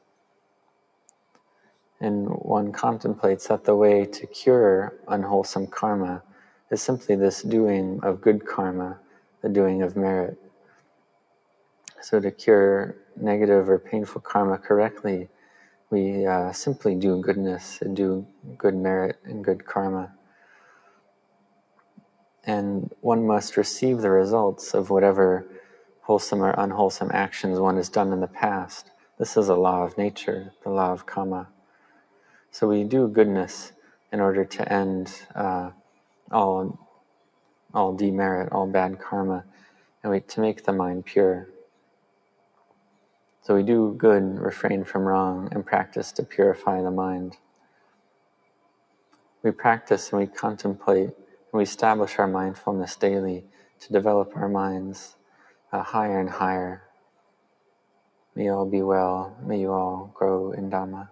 And 2.01 2.27
one 2.29 2.71
contemplates 2.71 3.47
that 3.47 3.65
the 3.65 3.75
way 3.75 4.05
to 4.05 4.27
cure 4.27 4.93
unwholesome 5.07 5.67
karma 5.67 6.23
is 6.71 6.81
simply 6.81 7.15
this 7.15 7.41
doing 7.41 7.99
of 8.03 8.21
good 8.21 8.45
karma 8.45 8.99
the 9.41 9.49
doing 9.49 9.81
of 9.81 9.95
merit. 9.95 10.37
So, 12.01 12.19
to 12.19 12.31
cure 12.31 12.95
negative 13.15 13.69
or 13.69 13.79
painful 13.79 14.21
karma 14.21 14.57
correctly, 14.57 15.29
we 15.89 16.25
uh, 16.25 16.51
simply 16.51 16.95
do 16.95 17.21
goodness 17.21 17.81
and 17.81 17.95
do 17.95 18.25
good 18.57 18.75
merit 18.75 19.17
and 19.25 19.43
good 19.43 19.65
karma. 19.65 20.13
And 22.45 22.93
one 23.01 23.27
must 23.27 23.57
receive 23.57 23.99
the 23.99 24.09
results 24.09 24.73
of 24.73 24.89
whatever 24.89 25.47
wholesome 26.09 26.41
or 26.41 26.55
unwholesome 26.57 27.11
actions 27.13 27.59
one 27.59 27.75
has 27.75 27.87
done 27.87 28.11
in 28.11 28.19
the 28.19 28.25
past. 28.25 28.89
This 29.19 29.37
is 29.37 29.47
a 29.47 29.53
law 29.53 29.83
of 29.83 29.95
nature, 29.95 30.51
the 30.63 30.71
law 30.71 30.91
of 30.91 31.05
karma. 31.05 31.49
So 32.49 32.67
we 32.67 32.83
do 32.83 33.07
goodness 33.07 33.73
in 34.11 34.19
order 34.19 34.43
to 34.43 34.73
end 34.73 35.13
uh, 35.35 35.69
all 36.31 36.79
all 37.75 37.93
demerit, 37.95 38.51
all 38.51 38.65
bad 38.65 38.99
karma, 38.99 39.45
and 40.01 40.11
we, 40.11 40.19
to 40.21 40.41
make 40.41 40.63
the 40.63 40.73
mind 40.73 41.05
pure. 41.05 41.47
So 43.43 43.55
we 43.55 43.61
do 43.61 43.93
good, 43.95 44.39
refrain 44.39 44.83
from 44.85 45.03
wrong, 45.03 45.49
and 45.51 45.63
practice 45.63 46.11
to 46.13 46.23
purify 46.23 46.81
the 46.81 46.89
mind. 46.89 47.37
We 49.43 49.51
practice 49.51 50.11
and 50.11 50.21
we 50.21 50.25
contemplate 50.25 51.09
and 51.09 51.53
we 51.53 51.61
establish 51.61 52.17
our 52.17 52.27
mindfulness 52.27 52.95
daily 52.95 53.45
to 53.81 53.93
develop 53.93 54.35
our 54.35 54.49
minds 54.49 55.15
uh, 55.71 55.83
higher 55.83 56.19
and 56.19 56.29
higher. 56.29 56.83
May 58.35 58.45
you 58.45 58.53
all 58.53 58.65
be 58.69 58.81
well. 58.81 59.37
May 59.45 59.59
you 59.59 59.71
all 59.71 60.11
grow 60.15 60.51
in 60.51 60.69
Dhamma. 60.69 61.09